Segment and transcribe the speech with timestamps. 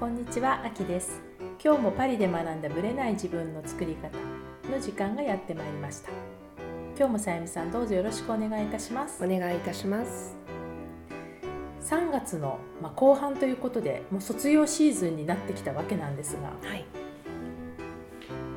[0.00, 1.20] こんにちは、あきです。
[1.62, 4.08] 今日もパリで学んだブレない自分の作り方
[4.74, 6.08] の時間がやってまいりました。
[6.96, 9.22] 今日もさゆみさんどうぞよろしくお願いいたします。
[9.22, 10.38] お願いいたします。
[11.82, 16.86] 3月の、まあ、後半ということでもう卒業シーズンになってきたわけなんですがはい。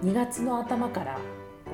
[0.01, 1.19] 2月の頭から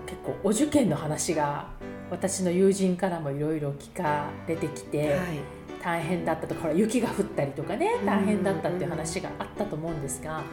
[0.08, 1.70] 結構お受験の話が
[2.10, 10.44] 私の友人からもいろいろ聞かれてきて、はい大変だったとか雪が降ったりとかね大変だったっていう話があったと思うんですが、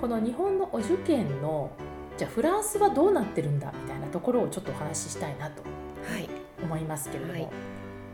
[0.00, 1.70] この日本のお受験の
[2.16, 6.28] じゃあフランスはどうなってるんだみたいなところをちょっとお話ししたいなとはい。
[6.62, 7.48] 思いますけれども、はい。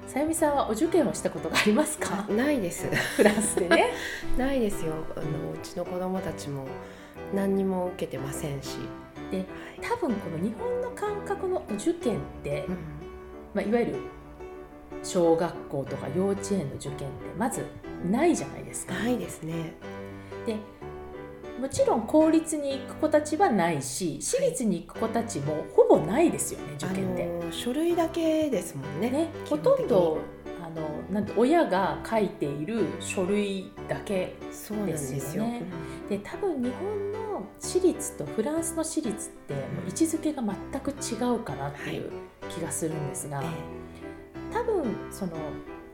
[0.06, 2.24] さゆみさんはお受験をしたことがありますか？
[2.30, 2.86] ないです。
[3.16, 3.92] フランスでね。
[4.38, 4.92] ないですよ。
[5.16, 6.64] あのうちの子供たちも
[7.34, 8.76] 何にも受けてませんし、
[9.30, 9.44] で
[9.82, 12.74] 多分この日本の感覚のお受験って、うん。
[13.54, 13.96] まあ、いわゆる
[15.06, 17.64] 小学校とか幼稚園の受験ってまず
[18.10, 18.94] ないじゃないですか。
[18.94, 19.74] ないですね。
[20.46, 20.56] で
[21.60, 27.24] もちろん公立に行く子たちはないし私立に行く子たちもほぼないですよね受験で。
[27.42, 30.18] あの書類だけですもんねね、ほとんど
[30.62, 34.84] あのなんて親が書いている書類だけですよ。
[34.84, 35.62] ですよね。
[36.10, 42.10] で多分日本の私立とフランスの私立ってもう位置づけが全く違うかなっていう
[42.50, 43.48] 気がするんですが、うんえ
[44.56, 45.32] 多分その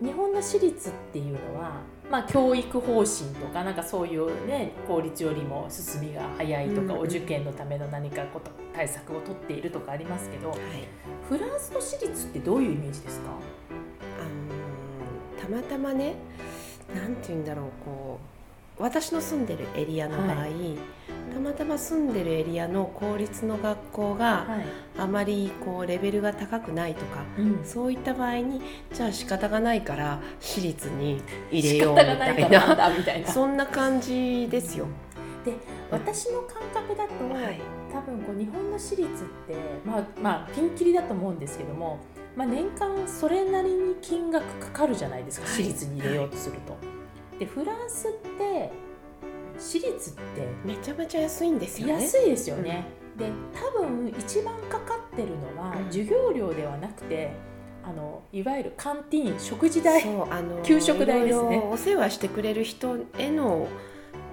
[0.01, 3.07] 日本の私立っていうのは、まあ、教育方針
[3.41, 10.59] とかなんかそういうね公立よりも進みが早いとか、お受験のための何かこと対策を取っているとかありますけどえはい。
[11.29, 13.31] フランスの私立ってどういうイメージですか？
[14.21, 16.15] あのたまたまね
[16.95, 18.32] なんて言うんだろうこう
[18.83, 20.77] 私の住んでるエリアの場合、は
[21.33, 24.65] たまたま住んでるエリアの公立の学校がはい。
[24.99, 28.61] あまりこうレベルが高くないとかうん、そういった場合に
[28.93, 32.49] じゃあ仕方がないから私立に入れようみたいな。
[32.49, 33.29] んなだみたいな。
[33.29, 34.87] そんな感じですよ。
[35.45, 35.55] で
[35.91, 37.61] 私の感覚だと、はい。
[37.93, 39.09] 多分こう日本の私立っ
[39.47, 39.55] て
[39.85, 42.01] まあまあピンキリだと思うんですけども、
[42.37, 45.55] まあ、年間それなりに金額かかるじゃないですか、はい。
[45.55, 46.77] 私立に入れようとすると。
[47.39, 48.71] でフランスって
[49.59, 50.21] 私立って
[50.65, 51.93] めちゃめちゃ安いんですよね。
[51.95, 52.87] 安いですよね。
[53.17, 55.85] で多分一番かかってるのはうん。
[55.87, 57.33] 授業料ではなくて
[57.85, 61.59] あのいわゆるカンティーン食事代そうあの給食代ですね。
[61.71, 63.67] お世話してくれる人への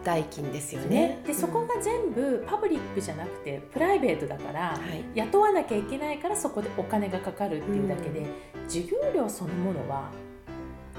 [0.04, 0.88] 代金ですよね。
[0.88, 5.04] ね、でそこが全部パブリックじゃなくてプライベートだから、はい。
[5.14, 8.26] 雇わなきゃいけないからそこでお金がかかるっていうだけで、
[8.68, 10.10] 授業料そのものは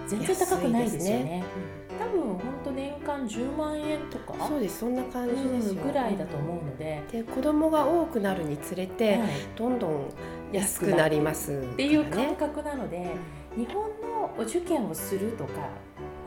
[0.07, 1.45] 全然高くないですよね
[2.01, 5.83] 多分本当年間10万円とかそうですそんな感じですよ。
[5.83, 9.29] うんぐらいだと思うので、で子供が多くなるにつれて、はい。
[9.57, 10.09] どんどん
[10.53, 12.37] 安くなります、っていう感ね。
[12.39, 13.11] 覚なので、
[13.57, 15.53] 日本のお受験をするとか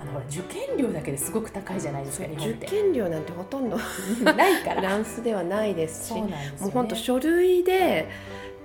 [0.01, 2.67] あのほら受験料だけですごく高いじゃないですか受て。
[2.67, 4.81] 験料なんてほとんどないから。
[4.81, 8.07] フ ランスではないですしね、もう本当書類で、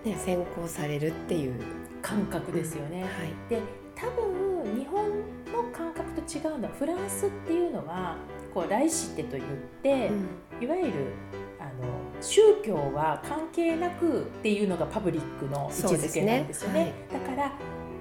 [0.05, 1.55] ね、選考されるっていう、
[2.03, 3.11] 感覚ですよね、はい。
[3.51, 3.61] で
[3.95, 4.48] 多分
[6.29, 8.17] 違うのはフランスっていうのは
[8.53, 9.43] こう来シテといっ
[9.83, 10.11] て、
[10.61, 10.93] いわゆる
[11.59, 11.71] あの
[12.21, 16.93] 宗教は関係なくっていうのがパブリックの位置づけなんですよね。
[17.11, 17.53] そうだから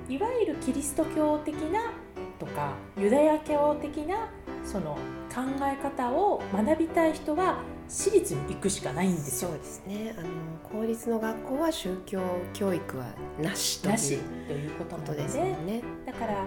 [0.09, 1.91] いわゆるキリスト教的な
[2.39, 4.29] とかユダヤ教的な
[4.63, 4.97] その
[5.33, 9.49] 考え方を学びたい人は私立に行くしかないんですよ。
[9.49, 9.57] そう。
[9.57, 10.15] ですね。
[10.17, 10.27] あの
[10.63, 12.21] 公立の学校は宗教
[12.53, 13.05] 教育は
[13.41, 14.17] なしというなし
[14.47, 15.81] ということなのでですね。
[16.05, 16.45] だから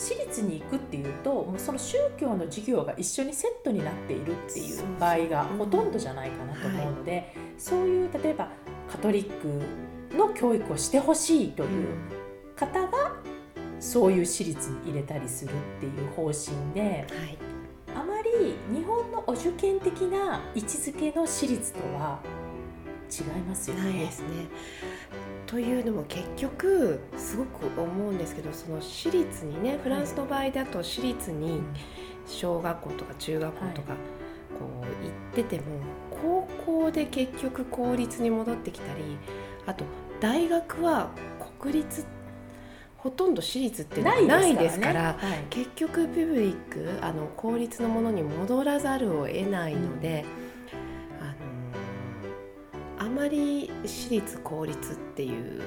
[0.00, 8.48] 私立に行くっていうともうその宗教の授業が一緒にセットになっているっていう場合がほとんどじゃないかなと思うので、そういう例えば
[8.90, 11.88] カトリックの教育をしてほしいという
[12.56, 13.16] 方が
[13.78, 17.38] そういう私立に入れたりするっていう方針ではい
[17.94, 22.20] あまり日本のお受験的な位置づけの私立とは
[23.10, 23.82] 違いますよね。
[23.82, 24.28] ないですね。
[25.50, 31.60] というのも結局すごく思うんですけどその私立にねフランスの場合だと私立に
[32.24, 33.94] 小学校とか中学校とか
[34.56, 35.64] こう行ってても
[36.22, 39.02] 高校で結局公立に戻ってきたり
[39.66, 39.84] あと
[40.20, 41.10] 大学は
[41.58, 42.06] 国立
[42.98, 45.46] ほとんど私立ってないですからはい。
[45.50, 50.49] 結局ピブリックあの公立のものに戻らざるを得ないので、あのあ
[53.20, 55.62] まり私立公立っていう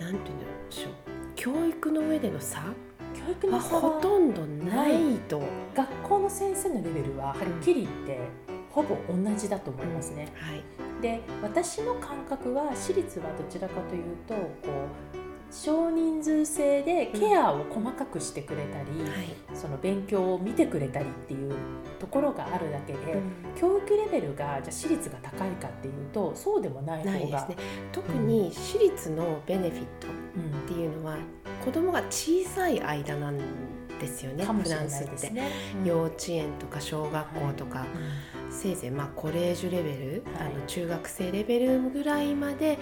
[0.00, 0.92] なんていうんでしょう
[1.36, 2.58] 教育の上での差？
[2.58, 2.74] は
[3.14, 5.40] 教育の差はほとんどないと、
[5.74, 8.18] 学校の先生のレベルははっきり言って
[8.70, 10.32] ほぼ同じだと思いますね。
[10.34, 10.64] はい。
[11.00, 14.40] で私の感覚は私立はどちらかというとこ
[15.14, 19.36] う少人数制でケアを細かくしてくれたり、はい。
[19.54, 21.54] その勉強を見てくれたりっていう
[22.00, 23.22] ところがあるだけで、うん。
[23.54, 27.56] 教育レベルがじゃあ私立が高いかっていうとそうでもない方がないですね。
[27.92, 30.58] 特に私立のベネフィットうん。
[30.58, 31.16] っていうのは
[31.64, 33.38] 子供が小さい間なん
[34.00, 35.42] ですよねかもしれないフランスって。
[35.84, 37.86] 幼稚園とか小学校とか、
[38.50, 40.52] せいぜいまあコレージュレベル、はい。
[40.52, 42.76] あの中学生レベルぐらいまで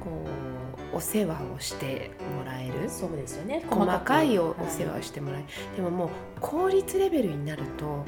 [0.00, 0.59] こう
[0.92, 2.90] お世話をしてもらえる？
[2.90, 3.64] そうですよね。
[3.68, 5.46] 細かいお世話をしてもらえる、
[5.76, 6.08] でももう
[6.40, 8.04] 公立レベルになるとこ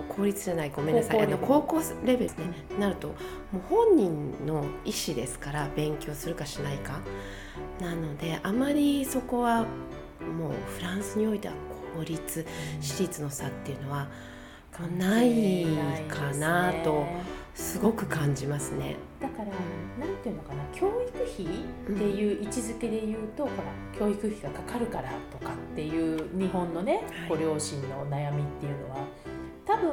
[0.00, 1.22] う公立じゃないごめんなさい。
[1.22, 2.46] あの高校レベルですね、
[2.78, 3.14] なるとも
[3.54, 7.00] う本人の意思ですから勉強するかしないか。
[7.80, 11.54] なのであまりそこはもうフランスにおいては
[11.96, 12.44] 公立
[12.80, 14.08] 私立の差っていうのは
[14.96, 15.64] ない
[16.08, 17.06] かなと
[17.54, 18.96] すごく感じますね。
[19.20, 27.28] だから、なんていうのかな教育費っていう位置づけで言うと、ほら教育費がかかるからとかっていう日本のね、はい。
[27.28, 29.06] ご両親の悩みっていうのは
[29.66, 29.90] 多分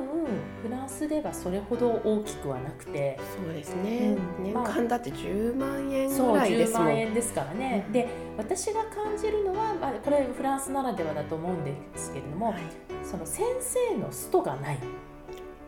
[0.64, 4.44] フランスではそれほど大きくはなくてそうですね、うん。
[4.46, 6.84] 年まあ間だって10万円そうぐらいで10すもん。
[6.86, 7.92] 万円ですからね、うん。
[7.92, 8.08] で
[8.38, 12.62] 私が感じるのは、まあ、これフランスならではだと思うんですけれども、はい。
[13.04, 14.80] その先生のストがない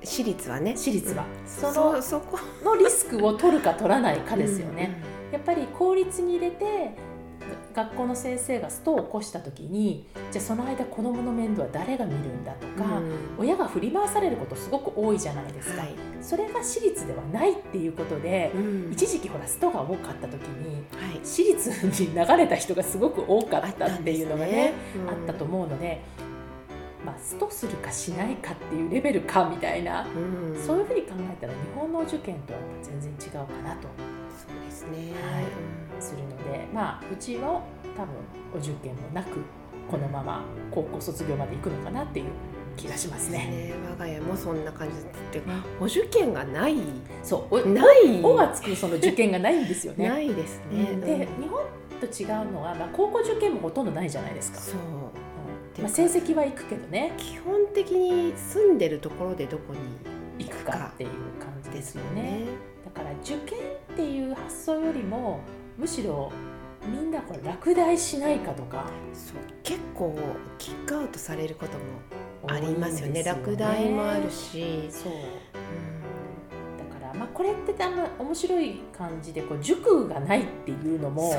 [0.04, 0.76] 私立はね。
[0.76, 2.40] 私立は、そそのそそこ。
[2.64, 5.02] のリスクを取るか取らないかですよね。
[5.32, 6.96] やっぱり公立に入れて
[7.76, 13.14] が学校の先生がストを起こした時にじゃあその間子どもの面倒は誰が見るんだとか、うん。
[13.38, 15.96] 親が振り回されることすごく多いじゃないですか、はい。
[16.22, 18.92] それが私立ではないっていうことで、うん。
[18.92, 21.20] 一時期ほらストが多かった時にはい。
[21.24, 21.70] 私立
[22.04, 24.74] に流れた人がすごく多かったっていうのがね
[25.10, 26.02] あったと思思うので、
[27.08, 33.88] まあ、ストするかしないかっていうレベルかみたいな、うん、うんそういうふうに考えたら日本の受験とは全然違うかなと。
[34.38, 35.46] そうですね、はい。
[36.02, 37.64] するのでまあうちも
[37.96, 38.14] 多分
[38.54, 39.40] お受験もなく
[39.90, 42.26] このまま高校卒業まで行くのかなっていう
[42.76, 43.38] 気がしますね。
[43.38, 43.74] ね。
[43.90, 45.00] 我が家もそんな感じっ
[45.32, 46.76] ていうかお受験がない。
[47.24, 47.56] そう。
[47.56, 48.22] おない。
[48.22, 50.08] おがつくその受験がないんですよね。
[50.10, 51.42] ないですね、でうん。
[51.42, 51.64] 日本
[52.02, 54.60] と違うのは、まあ、高校受験もほとんどないじゃないですか。
[54.60, 54.78] そう
[55.78, 57.14] うんまあ、成績は行くけどね。
[57.18, 61.10] 基本的に住んでるところでどこに行くかっていう
[61.40, 62.22] 感じですよね。
[62.22, 62.46] ね。
[62.86, 63.60] だから受験
[63.94, 65.40] っていう発想よりも
[65.78, 66.32] むしろ
[66.86, 68.86] みんなこれ落第しないかとか。
[69.14, 69.38] そう。
[69.64, 70.18] 結構
[70.58, 73.24] キックアウトされることもありますよね。
[73.24, 75.14] です落第もあるし、そう。
[75.14, 75.20] うん。
[76.78, 81.34] だから、まあ、これってあんま面白い感じでこう塾がないっていうのも、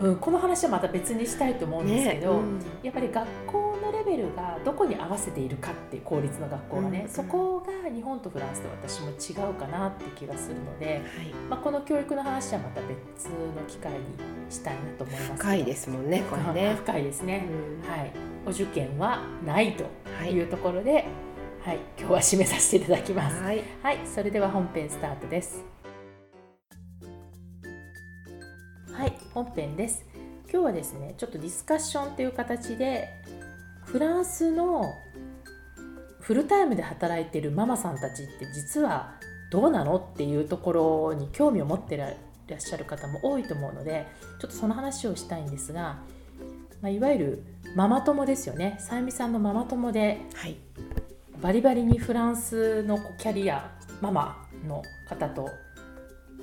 [0.00, 2.60] うん、この話はまた別にしたいと思うんですけど、うん。
[2.82, 7.08] やっぱり学校のレベルがどこに合わせているかって公立の学校がね、うん。
[7.08, 11.34] そこが日本とフランスで私も違うかなって気がするので、はい。
[11.50, 13.98] まあ、この教育の話はまた別の機会に
[14.48, 15.42] したいなと思います。
[15.42, 16.74] 深いですもんねこれね。
[16.84, 17.46] 深いですね、
[17.82, 17.90] うん。
[17.90, 18.12] はい、
[18.46, 19.84] お受験はないと
[20.18, 20.32] はい。
[20.32, 21.04] いうところで、
[21.64, 23.42] はい、今日は締めさせていただきます。
[23.42, 23.62] はい。
[23.82, 25.73] はい、それでは本編スタートです。
[28.96, 30.04] はい、本編です。
[30.44, 33.08] 今日はですね、ちょっとディスカッションという形で
[33.84, 34.84] フランスの
[36.20, 39.14] フルタイムで働いているママさんたちって実は
[39.50, 40.72] どうなのっていうとこ
[41.10, 44.06] ろに興味を持ってらっしゃる方も多いと思うので、
[44.40, 45.98] ちょっとその話をしたいんですが、
[46.80, 48.76] まあ、いわゆるママ友ですよね。
[48.78, 50.56] さゆみさんのママ友ではい
[51.42, 55.50] バリバリにフランスのキャリアママの方と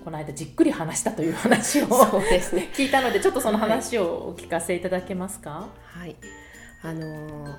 [0.04, 2.70] この間じっくり話したという話をそうですね。
[2.76, 6.16] 聞いたのでちょっとその話をお聞かせいただけますか、はい。
[6.84, 7.56] あのー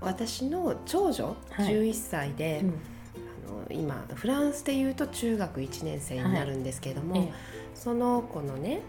[0.00, 1.66] 私の長女はい。
[1.66, 2.68] 11歳で、うん。
[2.68, 7.32] あの今フランスでいうと中学1年生になるんですけれども、え
[7.74, 8.80] その子のね、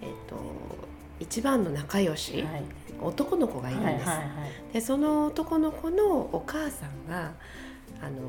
[0.00, 0.36] えっと
[1.18, 2.62] 一番の仲良し、えはい。
[3.02, 4.08] 男の子がいるんです。
[4.08, 7.32] はいはいはいでその男の子のお母さんが
[8.00, 8.20] あの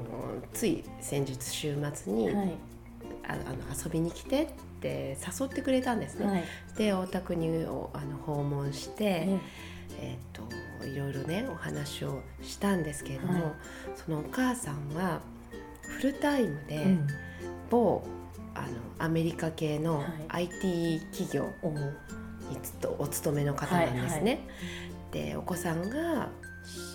[0.54, 2.54] つい先日週末に、はい
[3.32, 4.48] ああの遊びに来てっ
[4.82, 6.26] て誘ってくれたんですね。
[6.26, 6.44] はい。
[6.78, 9.40] でお宅におあの訪問して、え
[10.00, 10.18] え。
[10.34, 13.44] ー、といろいろねお話をしたんですけれども、はい。
[13.96, 15.22] そのお母さんは
[15.82, 17.08] フルタイムでえうん。
[17.70, 18.04] 某、
[18.54, 18.68] あの
[19.00, 22.58] アメリカ系のは IT 企業に
[23.00, 24.48] お勤めの方なんですね。
[25.12, 26.30] でお子さんが、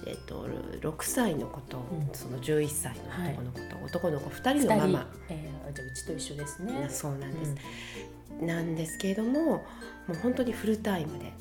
[0.06, 0.46] えー、と
[0.80, 2.08] 6歳の子と、うん。
[2.12, 6.87] その11歳の男の子と、男の子2人のママ、ええじゃあうちと一緒ですね。
[6.88, 7.54] そうなんです。
[8.40, 8.44] う。
[8.44, 8.46] ん。
[8.46, 9.62] なんですけれどもも
[10.11, 11.32] う本当にフルタイムで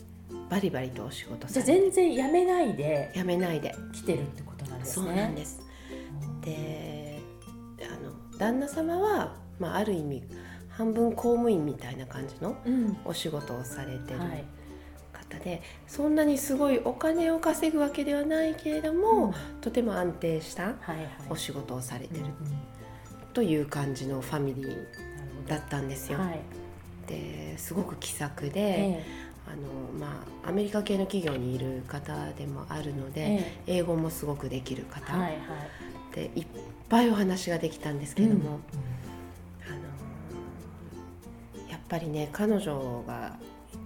[0.50, 3.76] バリバリとお仕事じゃあされて全然やめないでやめないで。
[3.94, 5.62] 来てるってことなんですそうねなんです。
[6.42, 7.20] で
[7.82, 10.24] あの旦那様は、まあ、ある意味
[10.70, 12.98] 半分公務員みたいな感じのうん。
[13.06, 14.20] お仕事をされてる。
[14.20, 14.30] はい。
[14.30, 14.46] 方
[15.46, 20.74] でそんなにすごいお金を稼ぐわけではないけれども、とても安定した
[21.30, 22.34] お仕事をされてるうんうん。
[23.34, 24.76] という感じのファミリー
[25.48, 26.18] だったんですよ。
[26.18, 26.40] はい。
[27.08, 29.06] ですごく気さくで、え
[29.48, 29.58] あの
[30.00, 33.78] まあ、アメリカ系の企業にいる方でもあるので、ええ。
[33.78, 35.36] 英語もすごくできるえ方、はいはい。
[36.16, 36.46] でいっ
[36.90, 38.60] ぱいお話ができたんですけれども、
[39.68, 39.70] あ
[41.60, 43.38] のやっぱりね彼女が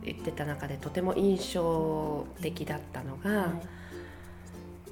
[0.04, 3.50] 言ってた中でとても印象的だったのが、はい。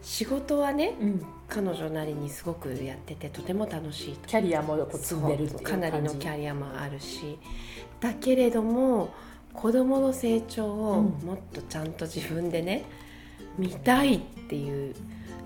[0.02, 1.26] 仕事はねうん。
[1.50, 4.28] 彼女なりにすごくやっててとても楽しいと。
[4.28, 7.38] キャリアも積んでるっていうかなりのキリャリアもあるし。
[8.00, 9.14] だけれども
[9.54, 11.26] 子どもの成長をうん。
[11.26, 12.84] もっとちゃんと自分でね、
[13.58, 14.96] 見たいっていう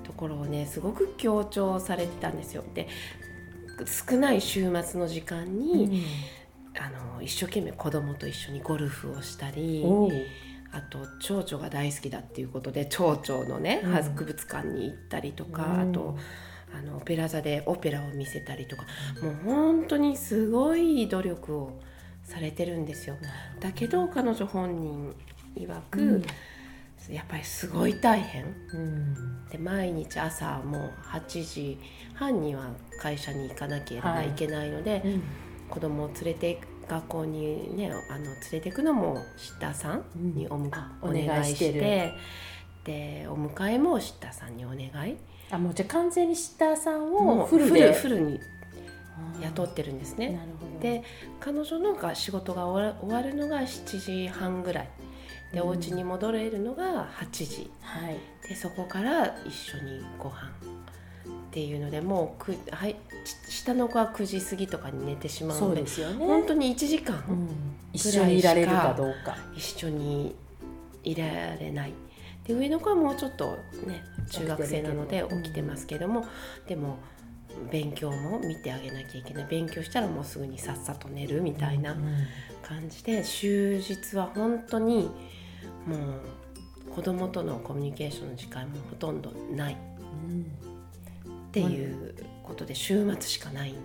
[0.03, 2.63] ところをねすごく強調されてたんですよ。
[2.73, 2.87] で
[3.85, 6.03] 少ない週末の時間に、
[6.79, 9.83] あの一生懸命子供と一緒にゴルフをしたり
[10.71, 13.91] あと蝶々が大好きだっていうことで蝶々のねうん。
[13.91, 15.89] 博物館に行ったりとか、うん。
[15.89, 16.17] あと
[16.73, 18.83] あのオペラ座でオペラを見せたりとか
[19.21, 21.81] もう本当にすごい努力を
[22.23, 23.17] されてるんですよ。
[23.59, 25.15] だけど彼女本人
[25.57, 26.23] 曰く、うん。
[27.09, 28.45] やっぱりすごい大変。
[28.73, 29.49] うん。
[29.49, 31.77] で毎日朝もう8時
[32.13, 32.69] 半には
[33.01, 35.23] 会社に行かなければはいいけないので、うん
[35.71, 40.03] 子供を連れて学校にねあの連れていくのもシッターさん
[40.35, 41.81] にお,、あお願いしてる。
[42.83, 45.15] でお迎えもシッターさんにお願い。
[45.49, 47.93] あもうじゃあ完全にシッターさんをフルで？
[47.93, 48.39] フルに
[49.41, 50.39] 雇ってるんですね。
[50.81, 51.03] で
[51.39, 54.89] 彼女のが仕事が終わ終わるのが7時半ぐらい。
[55.53, 55.67] で、うん。
[55.69, 57.71] お家に戻れるのが8時。
[57.81, 58.17] はい。
[58.47, 60.51] でそこから一緒にご飯
[61.51, 62.95] っていうのでもうく、はい、
[63.45, 66.25] ち下の子は9時過ぎとかに寝てしまうのでですよね。
[66.25, 67.49] 本当に1時間、うん。
[67.91, 69.35] 一緒にいられるかどうか。
[69.53, 70.33] 一緒に
[71.03, 71.25] いら
[71.57, 71.93] れない。
[72.45, 76.25] で上の子はもうちょっとね中学生なので起きてますけども、
[76.69, 76.99] でも
[77.69, 79.47] 勉強も見てあげなきゃいけない。
[79.49, 81.99] 勉強したらもうすぐにさっさと寝るみたいなうん。
[82.63, 85.11] 感じで終日は本当に
[85.85, 85.97] も
[86.87, 89.77] う子供とのコミュニケーションの時間もほとんどない。
[90.29, 90.70] うん
[91.51, 93.75] っていうことで週末しかない。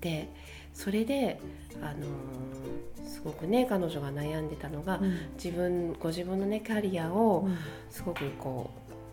[0.00, 0.28] で
[0.74, 1.40] それで、
[1.80, 7.56] あのーすごくね彼女が悩んでたのが、うん自分ご自分のねキャリアをうん
[7.90, 8.70] すごくこ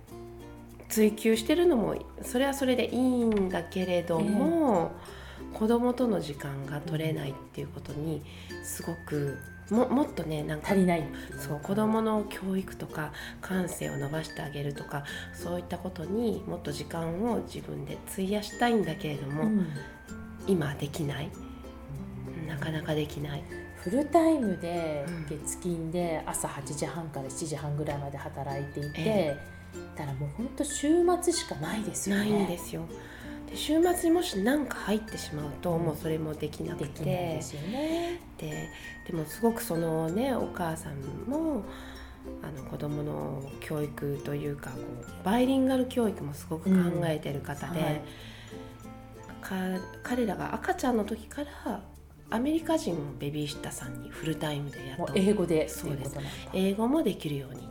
[0.09, 4.91] う追求してるのもそれはそれでいいんだけれども、
[5.53, 8.21] 子供との時間が取れないっていうことに
[8.63, 9.37] すごく
[9.71, 11.03] ももっとねなんか足りない
[11.39, 19.67] そう子どもの教育とか感性を伸ばしてあげるとかそういったことにもっと時間を自分で費やしたいんだけれども、うん
[20.47, 21.29] 今はできない
[22.47, 23.43] なかなかできない。
[23.75, 29.37] フルタイムでうん月金で朝8時半から7時半ぐらいまで働いていて、え
[29.95, 30.89] だからもう本当週
[31.21, 32.31] 末しかないですよね。
[32.31, 32.87] ないんですよ。
[33.51, 38.19] で週末にもし何か入ってしまうと、うんもうそれもできなくてですよね。
[38.37, 38.69] で
[39.07, 40.95] でもすごくそのねお母さん
[41.29, 41.63] も
[42.41, 48.01] あの子供の教育というかこうバイリンガル教育もすごく考えてる方で、はい
[49.41, 49.55] か
[50.03, 51.81] 彼らが赤ちゃんの時から
[52.29, 56.15] アメリカ人のベビーシッターさんにフルタイムでもう雇う英語でそうです。
[56.53, 57.67] 英語もできるように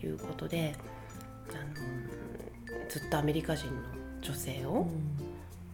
[0.00, 0.74] ということで
[1.50, 3.99] あのずっとアメリカ人の
[4.30, 4.86] 女性を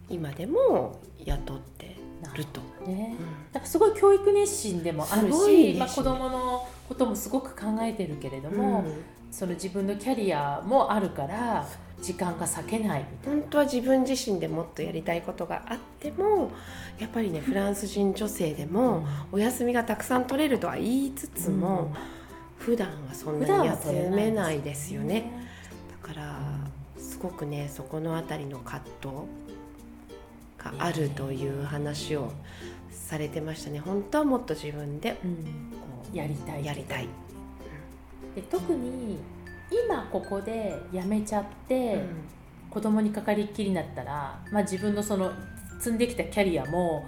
[0.09, 1.95] 今でも雇って
[2.35, 2.61] ると。
[2.85, 3.15] うんね。
[3.19, 3.25] うん。
[3.53, 6.03] だからすごい教育熱心でもあるし、まあ、子熱心。
[6.03, 9.03] 供のこともすごく考えてるけれども、うん。
[9.29, 11.67] その自分のキャリアもあるから
[12.01, 16.49] 時間が割けないみたい本当は自分自身でもっとやりたいことがあっても
[16.97, 18.71] やっぱりねフランス人女性でな。
[18.71, 21.93] もお休みがたくさん取れるとは言いつつも、
[22.57, 25.29] 普段はそんなに休めないですよね。
[26.01, 26.39] だから
[27.17, 29.13] すごくねそこのあたりの葛藤
[30.55, 32.31] があるという話を
[32.91, 33.79] されてましたね。
[33.79, 35.35] 本当はもっと自分でうん。
[35.35, 37.07] こうやりたいやりたい、
[38.35, 39.17] で特に
[39.71, 42.07] 今ここで辞めちゃって、うん。
[42.69, 45.31] 子供にかかりっきりになったら、まあ、自分のその
[45.79, 47.05] 積んできたキャリアも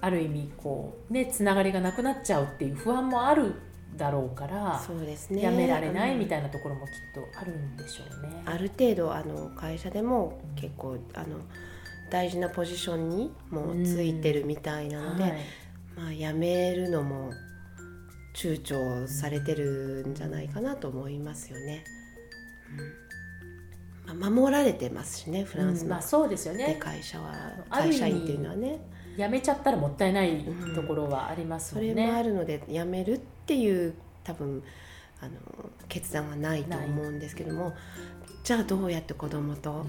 [0.00, 3.54] ある意味こうねつながりがなくなっちゃうっていう不安もある
[3.96, 5.40] だろうから、そうですね。
[5.40, 8.42] 辞められないみいたいなところもきっとあるんでしょうね。
[8.44, 11.38] ある程度あの会社でも結構あの
[12.10, 15.32] 大事なポジションにもうついてるみたいなので、はい。
[15.96, 17.30] まあ辞めるのも
[18.36, 21.84] 躊躇されてるんじゃないかなと思いますよね。
[24.08, 24.18] うん。
[24.18, 25.90] まあ、守られてますしねフランスの、うん。
[25.92, 27.32] まあ、そうですよでね会社は
[27.70, 28.80] 会社員っていうのはね
[29.16, 30.44] 辞めちゃったらもったいない
[30.74, 31.94] ところはありますそもんね。
[31.94, 33.94] れもあるので辞めるっていう
[34.24, 34.62] 多分
[35.20, 35.32] あの
[35.88, 37.74] 決断はないと思うんですけども
[38.42, 39.84] じゃあどうやって子供と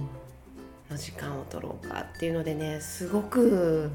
[0.89, 3.91] の時間を取ろうかっていうのでねすごく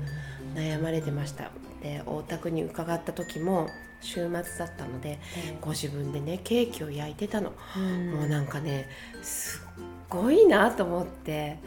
[0.54, 1.50] 悩まれてました。
[1.82, 3.68] で大田区に伺った時も
[4.02, 5.18] 週末だったので
[5.60, 8.86] ご自分でねケーキを焼いてたの、うんもうなんかね
[9.22, 11.58] すっごいなと思って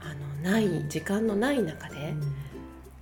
[0.00, 2.14] あのない時間のない中で、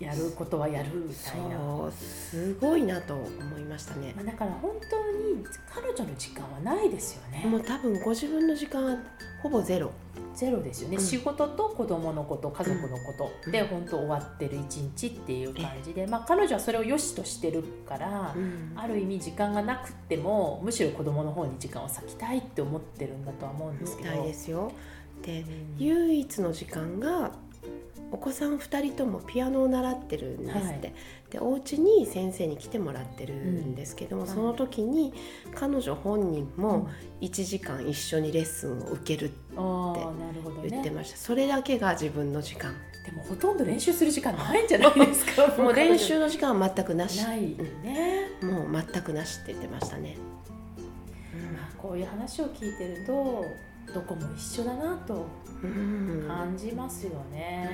[0.01, 1.57] やることはやるみたいな。
[1.57, 4.13] そうすごいなと思いましたね。
[4.17, 7.45] まあ、だから本当に彼女の時間はないですよね。
[7.47, 8.97] もう多分ご自分の時間は
[9.43, 9.93] ほぼゼロ。
[10.35, 11.03] ゼロですよね、うん。
[11.03, 13.51] 仕事と子供のこと家族のこと。
[13.51, 13.67] で、うん。
[13.69, 18.35] 本当終わってる一日っていう感じで、まあ、彼女はそれを良しとしてるから、
[18.75, 24.73] ある意味時間がなくってもむしろ子供の方に時間を割きたいって思ってるんだとは思うんですけど。
[25.23, 25.43] で
[25.79, 27.33] 唯一の時間が
[28.15, 30.81] お子さん2人ともピアノを習ってるんですって、はい。
[31.31, 34.29] でお家に先生に来てもらってるんですけども、うん。
[34.29, 35.13] その時に
[35.55, 36.63] 彼女本人うん。
[36.63, 36.89] も
[37.21, 39.35] 1時間一緒にレッスンを受けるって
[40.69, 42.73] 言ってました、それだけが自分の時間。
[43.05, 45.47] でもほとんど練習する時間ないんじゃないですか？
[45.63, 47.23] もう練習の時間は全くなし。
[47.23, 47.41] ない
[47.83, 50.17] ね、もう全くなしって言ってましたね、
[51.53, 53.45] まあ、こういう話を聞いてると
[53.93, 55.27] どこも一緒だなと
[55.63, 56.25] うん。
[56.29, 57.71] 感じますよね。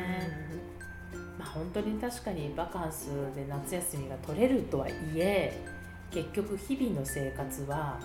[1.38, 5.64] まあ、本当に確かにバカンスで夏休みが取れるとはいえ
[6.11, 7.99] 結局日々の生活は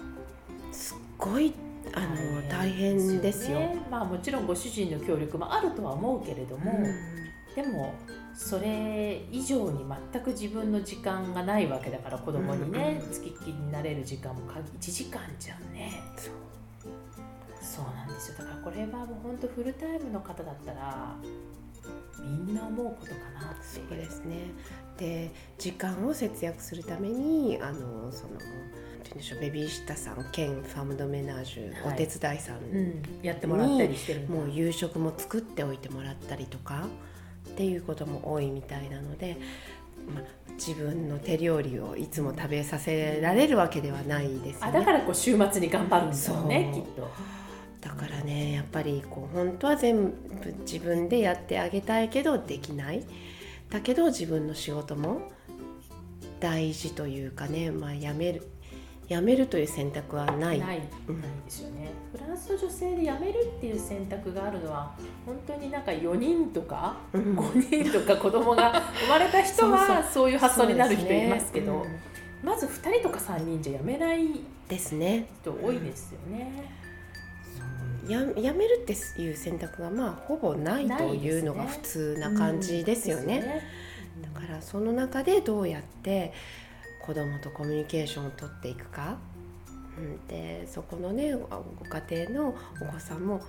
[0.71, 1.53] すっごい
[1.93, 3.59] あの大変ですよ。
[3.59, 3.77] ね。
[3.91, 6.71] まあ、もちろんご主人の協力もあるとは思うけれども、
[7.55, 7.93] でも
[8.33, 16.01] それ以上に全く自分の時間がないわけだから子供にね、うん付きっきりになれる時間もか1時間じゃんね
[17.75, 21.15] そうなんですよだからこれはもう本当フルタイムの方だったら
[22.19, 24.37] みんな思うことかなってそいううですね。
[24.97, 28.39] で時間を節約するためにあのその
[29.15, 36.87] でしょうベビーシッターさん兼ファムドメナージュ、はいお手伝いさん、うん、やってもらったりしてもう夕食も作っておいてもらったりとか
[37.47, 39.37] っていうことも多いみたいなので、
[40.13, 44.67] まあ、自分の手料理をいつも食べさせられるわけではないですよね。
[44.67, 47.09] あだからこう週末に頑張るんだろうねきっと。
[47.85, 50.11] だからねやっぱりこう本当は全部
[50.61, 53.03] 自分でやってあげたいけどできない。
[53.69, 55.31] だけど自分の仕事も
[56.39, 58.47] 大事というかね、まあ、やめる
[59.07, 60.59] やめるという選択はない。
[60.59, 60.85] ない、で
[61.47, 61.91] すよね。
[62.11, 67.37] フランスの女性で辞めるっていう選択があるのは本当になんか4人とかうん。
[67.37, 71.99] 5人とか子供が生まれた人はそういう発想になる人いますけどうん。
[72.43, 74.27] まず2人とか3人じゃ辞めない
[74.67, 76.84] ですね人多いですよね。
[78.07, 83.23] ややめるっていう選択がまあほぼないというのが普通な感じですよね。
[83.23, 83.85] うんですよね
[84.33, 86.33] だからその中でどうやって
[87.05, 89.17] 子供とコミュニケーションをとっていくか、
[89.97, 91.47] うん、でそこのねご
[92.09, 93.41] 家庭のお子さんも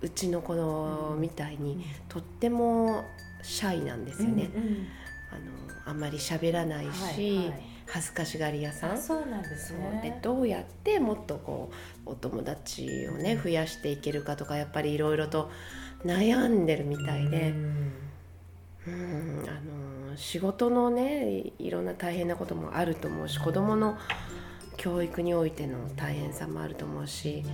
[0.00, 3.04] うちの子のみたいにとっても
[3.42, 4.86] シャイなんですよね、うんうん。
[5.30, 8.92] あのあんまり喋らないし、はいはい恥ずかしがり屋さん？
[8.92, 10.00] あそうなんですね。
[10.02, 11.70] でどうやってもっとこ
[12.06, 15.50] うお友達をね増やしていけるかとかやっぱりいろいろと
[16.04, 17.50] 悩んでるみたいで。
[17.50, 17.92] うん
[18.86, 19.52] うんあ
[20.10, 23.98] の仕事のねいろんな大変なこともあると思うし子どもの
[24.78, 27.44] 教育においての大変さもあると思うし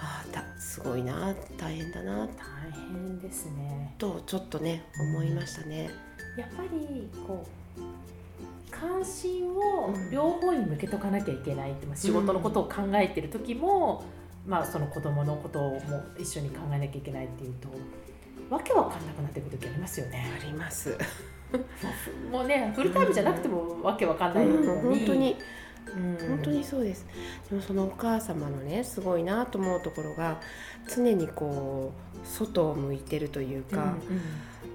[0.00, 2.28] ああだすごいな大変だな大
[2.92, 3.94] 変ですね。
[3.96, 5.88] とちょっとね思いましたね。
[6.36, 7.63] やっぱりこう
[8.80, 14.04] 関心を両方に向けとかなきゃいけないって、まあ仕事のことを考えてる時も、
[14.46, 15.80] まあ、その子供のことも
[16.18, 17.68] 一緒に考えなきゃいけないっていうと
[18.50, 20.26] わけわかんなくなってくる時ありますよね。
[20.38, 20.98] あります。
[22.30, 24.82] もうねフルタイムじゃなくてもわけわかんないのに、うん。
[24.82, 25.36] 本当に。
[25.96, 26.28] うん。
[26.28, 27.06] 本当にそうです。
[27.48, 30.40] でもそのお母様のねすごいなと思うところが
[30.94, 34.22] 常にこう外を向いてるというか、うんうん。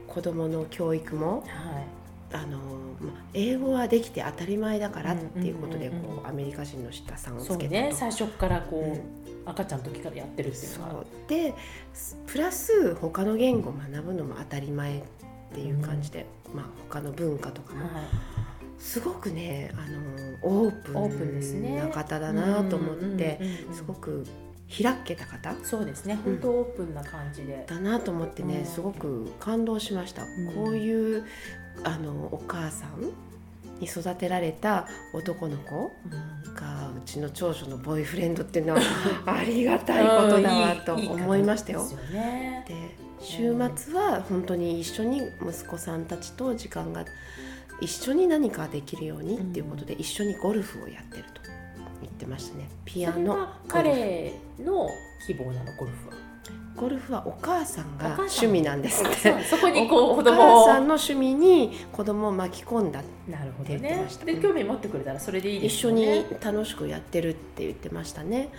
[0.07, 1.98] 子供の教育もはい
[2.33, 2.57] あの
[2.99, 6.03] まあ英語はできて当たり前だからっていうことでうんうん。
[6.03, 7.67] うんうんこうアメリカ人の下さんをつけたと。
[7.69, 7.91] ね。
[7.93, 9.19] 最初からこう、うん。
[9.45, 11.05] 赤ちゃんの時からやってるっていうそのはう。
[11.27, 11.55] で
[12.27, 15.03] プラス他の言語を学ぶのも当たり前っ
[15.53, 17.85] ていう感じで、まあ他の文化とかも。
[17.85, 17.89] はい。
[18.77, 24.25] すごくねあのオープンな方だなと思って、うんうんうんうんすごく
[24.69, 26.19] 開けた方そうですね。
[26.23, 28.65] 本当オープンな感じで、だなと思ってね、うん。
[28.65, 30.27] すごく感動しました、ん。
[30.53, 31.25] こういう
[31.83, 33.01] あのお母さん
[33.79, 35.91] に育てられた男の子。
[36.11, 38.81] うんがうちの長女のボーイフレンドっていうのは
[39.25, 41.83] ありがたいことだわと思いましたよ。
[41.83, 41.95] 方
[42.67, 47.05] で週末は本当に一緒に息子さんたちと時間が
[47.81, 51.41] 一緒に何かできるようにっていうことで一緒にゴルフをやってると
[52.01, 52.69] 言っましたね。
[52.85, 54.89] ピアノ彼の
[55.25, 56.15] 希望なのゴルフは
[56.75, 59.43] ゴルフはお母さんが趣味なんですって。
[59.43, 60.65] そこにこうお子供を。
[60.65, 66.19] 母さんの趣味に子供を巻き込んだなるほどって言ってねましたで興味持ってくれたらそれでいいで一緒すよね。
[66.19, 68.49] に楽しくやってるって言ってましたね。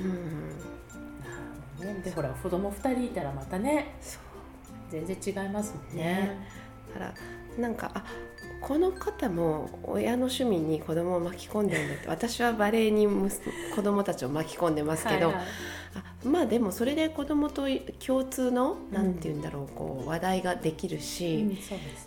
[0.00, 0.08] うん。
[0.08, 0.22] なる
[1.76, 2.00] ほどね。
[2.02, 3.96] でほら子供2人いたらまたね
[4.90, 6.04] 全然違いますもんね。
[6.04, 6.46] ね。
[6.94, 7.14] だから
[7.58, 8.04] なんかあ
[8.62, 12.08] この方も親の趣味に子供を巻き込んでるんだって。
[12.08, 13.06] 私はバレエに
[13.74, 15.44] 子供たちを巻き込んでますけど、はいはい
[15.94, 17.66] あまあでもそれで子供と
[18.04, 18.92] 共通のん。
[18.92, 21.58] なんて言うんだろうこう話題ができるし、うんね。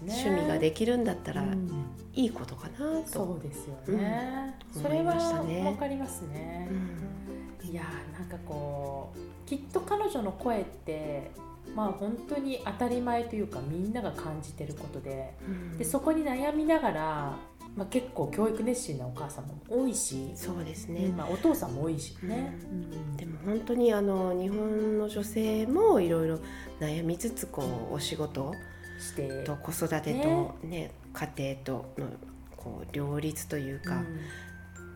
[0.01, 1.69] 趣味ができるんだったらうん。
[2.13, 4.81] いいことかなと、そうですよね、うん。
[4.81, 5.65] それはね。
[5.65, 6.69] わかりますね。
[6.71, 7.69] う、ん。
[7.69, 11.31] いやーなんかこうきっと彼女の声って
[11.75, 15.77] まあ本当に当たり前というかみんなが感じてることでうん。
[15.77, 17.37] でそこに悩みながら、
[17.75, 23.17] まあ、結構教育熱心なお母さんも多いし、そうですね、まあ、お父さんも多いしね、ううん。
[23.17, 26.39] でも本当にあの日本の女性もいろいろ
[26.79, 28.53] 悩みつつこうお仕事。
[28.97, 29.43] して。
[29.43, 30.91] と子育てと、ね。
[31.13, 32.07] 家庭との
[32.55, 34.19] こう両立というか、うん。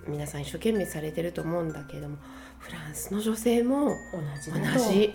[0.07, 2.17] 皆さん一生懸命されてると思うんだけれども
[2.57, 3.93] フランスの女性も同
[4.41, 5.13] じ同じ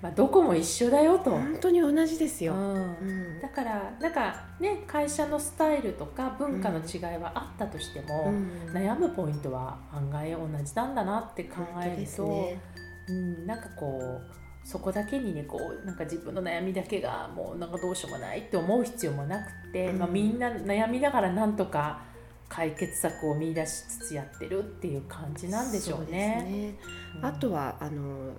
[0.00, 2.54] まあ、どこも一緒だよと、本当に同じですよ。
[2.54, 2.74] うん。
[2.74, 3.40] うん。
[3.40, 8.72] だからなんかね会社のスタイルとか文化の違いはあったとしても、うん。
[8.72, 12.60] 悩むポイントは案外同じなんだなって考えると、ね。
[13.08, 19.98] うん、なんかこうそこだけにねこうなんか自分の悩みだけがもうなんかどうしようもないって思う必要もなくて、うん。
[19.98, 22.02] まあ、みんな悩みながらなんとか
[22.48, 26.38] 解決策を見出しつつやってるっていう感じなんでしょうね。
[26.40, 26.74] そうね。
[27.16, 27.26] うん。
[27.26, 28.32] あとはあの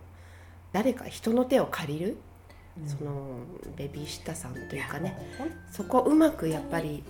[0.71, 2.17] 誰か人の手を借りる、
[2.79, 2.87] うん。
[2.87, 3.39] その
[3.75, 5.17] ベビーシッターさんというかね。
[5.71, 7.03] そこうまくやっぱり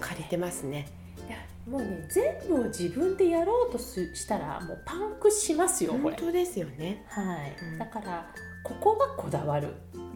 [0.00, 0.88] 借りてますね。
[1.28, 1.36] いや
[1.68, 5.92] もうね全部を自分でやろうとすしたらもうパンクしますよ。
[5.92, 7.04] 本当ですよね。
[7.08, 7.78] はい、うん。
[7.78, 8.26] だから
[8.64, 9.68] ここはこだわる。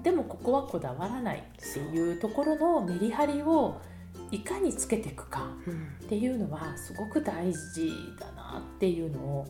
[0.03, 2.21] でもここはこだわらないっていう。
[2.21, 3.81] ところのメリハリを
[4.31, 5.97] いかにつけていくかうん。
[6.05, 9.47] っていうのはすごく大事だなっていうのを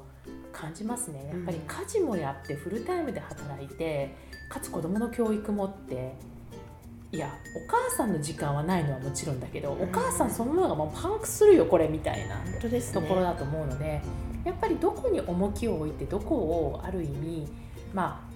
[0.56, 1.30] 感じますね。
[1.30, 4.14] やっぱりうん家事もやってフルタイムで働いて
[4.48, 6.14] かつ子どもの教育もって
[7.12, 7.32] いや
[7.66, 9.82] お母さんの時間はないのはもちろんだけど、うん。
[9.84, 12.36] お母さんそのものがもうパンクするよこれみたいな。
[12.92, 14.00] ところだと思うので、
[14.44, 17.46] やっぱりどこに重きを置いてどこをある意味
[17.94, 18.26] ま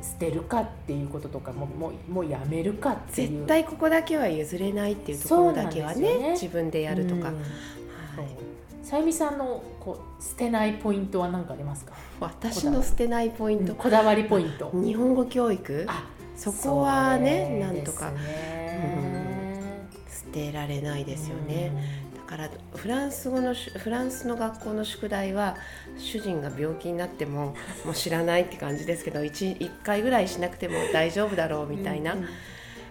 [0.00, 3.28] あ捨てるかっていうこととかももうもうやめるかっていう。
[3.30, 6.30] 絶対ここだけは譲れないっていうところだけはねね。
[6.32, 7.36] 自分でやるとか、うん。
[7.36, 8.50] はい
[8.82, 11.92] さゆみさんのこう捨てないポイントは何かありますか？
[12.18, 14.70] 私の捨てないポイント、こだわりポイント。
[14.74, 15.84] 日本語教育？
[15.88, 18.10] あそこはねなんとか。
[18.10, 21.72] ですね捨てられないですよね、
[22.16, 25.56] だからフランス語のしフランスの学校の宿題は
[25.98, 32.26] 主人が病気になってももう知らないって感じですけど 1, 一回ぐらいしなくても大丈夫だろううんみたいなうん。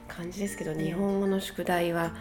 [0.08, 2.12] 感じですけど、日本語の宿題は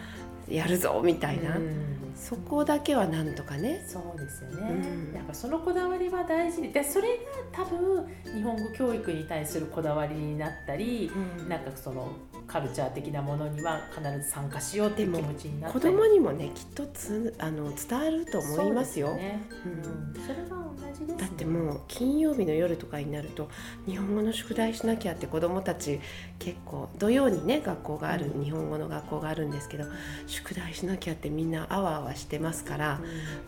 [0.49, 2.13] やるぞみたいな、うん。
[2.15, 3.83] そこだけはなんとかね。
[3.87, 4.71] そうですよね、
[5.09, 5.15] うん。
[5.15, 6.61] やっぱそのこだわりは大事。
[6.61, 11.11] ででそれが多分日本語教育に対するこだわりになったり、
[11.47, 12.11] なんかその
[12.47, 15.85] カルチャー的なものには必ず参加しようっていう気持ちになったり。
[15.85, 19.07] 子供にもねきっとつあの伝わると思いますよ。
[19.09, 19.41] そうですね。
[19.65, 20.11] ううん。
[20.11, 23.49] ん、それは同じです、ね、だってもう金曜日の夜とかになると
[23.85, 25.99] 日本語の宿題しなきゃって子どもたち
[26.37, 28.43] 結構土曜にね学校がある、うん。
[28.43, 29.85] 日本語の学校があるんですけど
[30.27, 33.01] 宿題しなきゃってみんなあわあわしてますから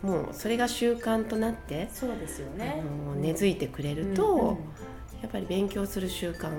[0.03, 0.09] う、ん。
[0.09, 2.81] もうそれが習慣となって、そうですよね。
[2.81, 4.57] あの根付いてくれると、
[5.21, 6.51] やっぱり勉強する習慣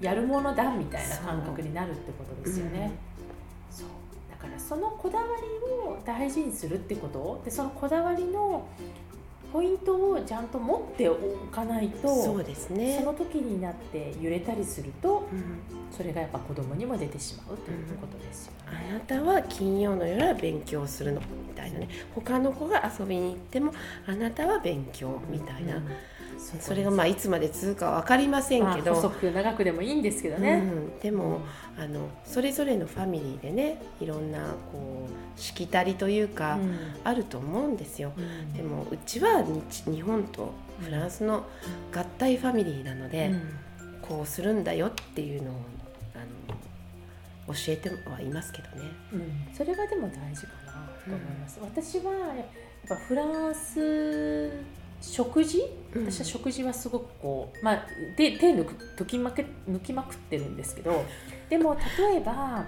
[0.00, 2.92] やるものだみたいな感覚になるってことですよね。
[3.70, 3.76] うん。
[3.76, 3.88] そう。
[4.30, 5.42] だからそのこだわり
[5.88, 7.42] を大事にするってこと。
[7.44, 8.68] でそのこだわりの
[9.52, 11.16] ポイントをちゃんと持ってお
[11.50, 12.98] かないとそうですね。
[12.98, 15.58] その時になって揺れたりするとうん。
[15.90, 18.92] それがやっぱ子供にも出てしまうということですよあね。
[18.92, 21.88] なたは金曜の夜は勉強するのみたいなね。
[22.14, 23.72] 他の子が遊びに行っても
[24.06, 25.88] あなたは勉強みたいな、うん
[26.38, 30.54] それがまあいつまで続くか分かりませんけど、まあ細く長くでもいいんですけどね。
[30.54, 30.56] う
[30.96, 31.40] ん、でも、
[31.76, 36.78] あのそれぞれのファミリーでねいろんなこうしきたりというか、うん。
[37.04, 38.12] あると思うんですよ。
[38.16, 38.52] うん。
[38.52, 41.44] でもうちは日日本とフランスの
[41.94, 43.58] 合体ファミリーなので、うん。
[44.08, 45.54] こうするんだよっていうのを
[46.14, 46.18] あ
[47.50, 48.84] の教えてはいますけどね。
[49.12, 52.46] うん、それがでも大事かなと思います、私はやっ
[52.88, 54.50] ぱフランス
[55.00, 55.62] 食事？
[55.94, 56.04] うん。
[56.10, 61.04] 私は食事はすごくこう、まあ、で手抜く抜きまけ抜きまくってるんですけど
[61.48, 62.64] でも例えば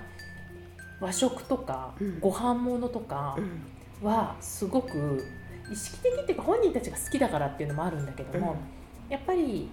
[1.01, 2.21] 和食とかうん。
[2.21, 3.63] ご飯物とかうん。
[4.03, 5.23] はすごく
[5.71, 8.57] 意識的っていうか本人たちが好きだからっていうのもあるんだけども、
[9.11, 9.69] やっぱり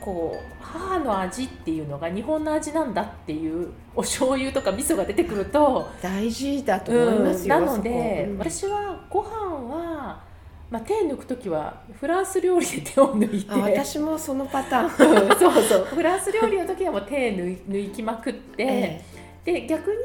[0.00, 10.22] こう母の味っていうのが日本の味なんだっていうお醤油とか味噌が出てくると大事だと思いますよ、うん、なので、私はご飯は
[10.70, 13.54] まあ、手抜く時はフランス料理で手を抜いて。
[13.54, 14.90] 私もそのパターン。
[15.38, 15.84] そうそう。
[15.84, 19.02] フランス料理の時はもう手抜きまくって、え
[19.46, 19.96] え、で逆に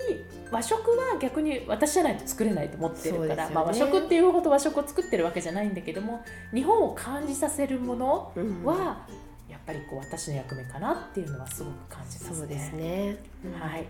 [0.51, 6.23] 和食は逆に私じゃないと作れないと思ってるから、ね、まあ、和食っていうほど和食を作ってるわけじゃないんだけども
[6.53, 8.31] 日本を感じさせるもの
[8.63, 9.05] は、
[9.47, 12.35] うん、やっぱりこう私の役目かなっていうのはすごく感じますね。
[12.37, 13.85] そうですね、うん、はい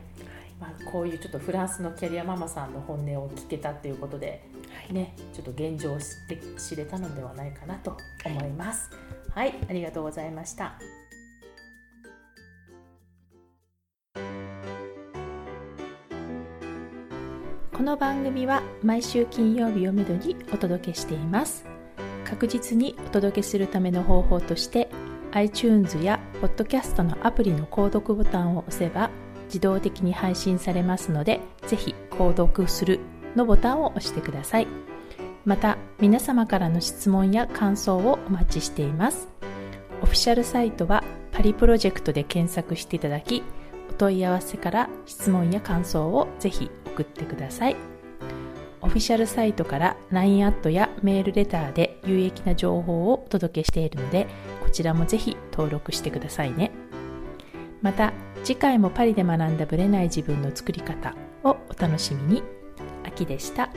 [0.63, 4.45] まあ、こういうちょっとフランスのキャリアママさんの本音を聞けたっていうことで、
[4.89, 8.89] ね、ちょっと現状を知って知れたのではないかなと思います。
[9.35, 10.79] はい、ありがとうございました。
[17.73, 21.65] この番組は毎週金曜日をめどにお届けしています。
[22.23, 24.87] 確実にお届けするための方法として
[25.33, 29.09] iTunes や Podcast のアプリの購読ボタンを押せば
[29.53, 32.99] 自動的に配信されますので、ぜひ購読する
[33.35, 34.67] のボタンを押してください。
[35.45, 39.29] また、皆様からの質問や感想をお待ちしています。
[40.01, 43.43] オフィシャルサイトはパリプロジェクトで検索していただき、
[43.91, 47.75] お問い合わせから質問や感想をぜひ送ってください。
[48.81, 54.27] オフィシャルサイトから LINE アットやメールレターで有益な情報をお届けしているので、
[54.63, 56.71] こちらもぜひ登録してくださいね。
[57.81, 58.13] また、
[58.43, 62.43] 次回もパリで学んだブレない自分の作り方をお楽しみに。
[63.05, 63.69] 秋でした。